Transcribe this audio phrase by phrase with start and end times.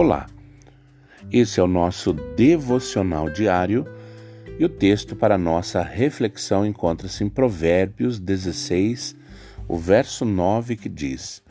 [0.00, 0.28] Olá,
[1.32, 3.84] esse é o nosso devocional diário
[4.56, 9.16] e o texto para nossa reflexão encontra-se em Provérbios 16,
[9.66, 11.42] o verso 9, que diz: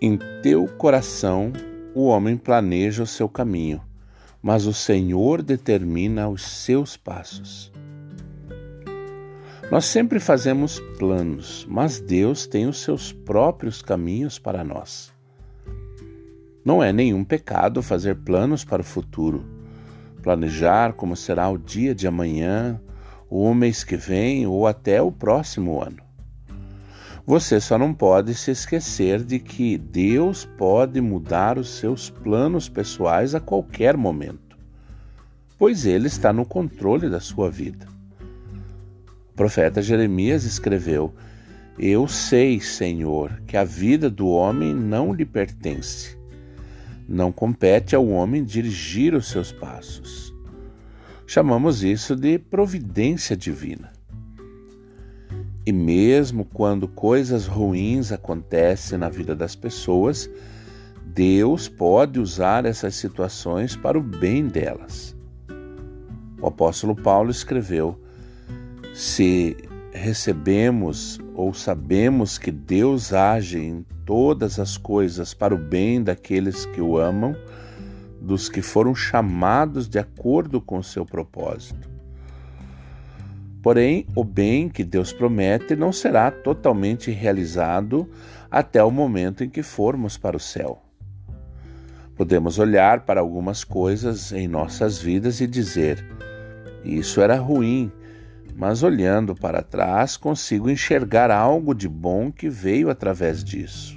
[0.00, 1.52] Em teu coração
[1.94, 3.82] o homem planeja o seu caminho,
[4.40, 7.70] mas o Senhor determina os seus passos.
[9.70, 15.17] Nós sempre fazemos planos, mas Deus tem os seus próprios caminhos para nós.
[16.64, 19.44] Não é nenhum pecado fazer planos para o futuro,
[20.22, 22.80] planejar como será o dia de amanhã,
[23.30, 26.02] o mês que vem ou até o próximo ano.
[27.26, 33.34] Você só não pode se esquecer de que Deus pode mudar os seus planos pessoais
[33.34, 34.56] a qualquer momento,
[35.58, 37.98] pois Ele está no controle da sua vida
[39.38, 41.14] profeta Jeremias escreveu:
[41.78, 46.17] Eu sei, Senhor, que a vida do homem não lhe pertence.
[47.08, 50.34] Não compete ao homem dirigir os seus passos.
[51.26, 53.90] Chamamos isso de providência divina.
[55.64, 60.28] E mesmo quando coisas ruins acontecem na vida das pessoas,
[61.06, 65.16] Deus pode usar essas situações para o bem delas.
[66.40, 67.98] O apóstolo Paulo escreveu:
[68.94, 69.56] se
[69.98, 76.80] recebemos ou sabemos que Deus age em todas as coisas para o bem daqueles que
[76.80, 77.36] o amam,
[78.20, 81.88] dos que foram chamados de acordo com o seu propósito.
[83.62, 88.08] Porém, o bem que Deus promete não será totalmente realizado
[88.50, 90.82] até o momento em que formos para o céu.
[92.16, 96.04] Podemos olhar para algumas coisas em nossas vidas e dizer:
[96.84, 97.92] Isso era ruim,
[98.58, 103.96] mas olhando para trás consigo enxergar algo de bom que veio através disso.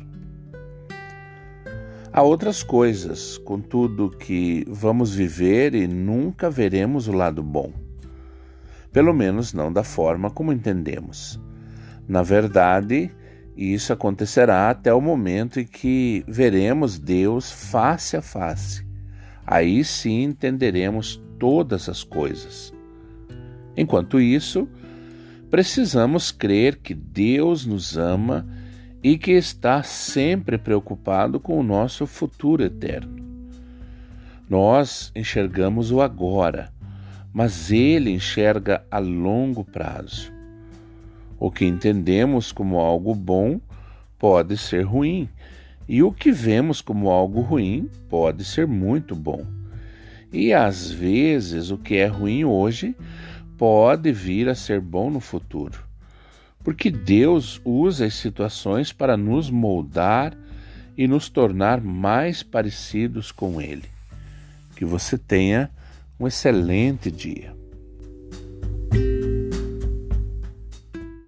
[2.13, 7.73] Há outras coisas, contudo, que vamos viver e nunca veremos o lado bom.
[8.93, 11.41] Pelo menos não da forma como entendemos.
[12.07, 13.09] Na verdade,
[13.57, 18.85] isso acontecerá até o momento em que veremos Deus face a face.
[19.43, 22.71] Aí sim entenderemos todas as coisas.
[23.75, 24.67] Enquanto isso,
[25.49, 28.47] precisamos crer que Deus nos ama
[29.03, 33.21] e que está sempre preocupado com o nosso futuro eterno.
[34.49, 36.71] Nós enxergamos o agora,
[37.33, 40.31] mas Ele enxerga a longo prazo.
[41.39, 43.59] O que entendemos como algo bom
[44.19, 45.27] pode ser ruim,
[45.87, 49.45] e o que vemos como algo ruim pode ser muito bom.
[50.31, 52.95] E às vezes o que é ruim hoje
[53.61, 55.83] pode vir a ser bom no futuro.
[56.63, 60.35] Porque Deus usa as situações para nos moldar
[60.97, 63.87] e nos tornar mais parecidos com Ele.
[64.75, 65.69] Que você tenha
[66.19, 67.60] um excelente dia.